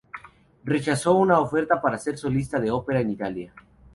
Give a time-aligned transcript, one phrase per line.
[0.63, 3.53] Rechazó una oferta para ser solista de ópera en Italia.